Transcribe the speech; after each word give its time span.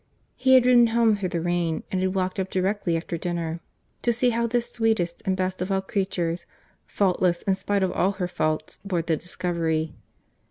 He 0.35 0.55
had 0.55 0.65
ridden 0.65 0.87
home 0.87 1.15
through 1.15 1.29
the 1.29 1.39
rain; 1.41 1.83
and 1.91 2.01
had 2.01 2.15
walked 2.15 2.39
up 2.39 2.49
directly 2.49 2.97
after 2.97 3.19
dinner, 3.19 3.59
to 4.01 4.11
see 4.11 4.31
how 4.31 4.47
this 4.47 4.71
sweetest 4.71 5.21
and 5.27 5.37
best 5.37 5.61
of 5.61 5.71
all 5.71 5.83
creatures, 5.83 6.47
faultless 6.87 7.43
in 7.43 7.53
spite 7.53 7.83
of 7.83 7.91
all 7.91 8.13
her 8.13 8.27
faults, 8.27 8.79
bore 8.83 9.03
the 9.03 9.15
discovery. 9.15 9.93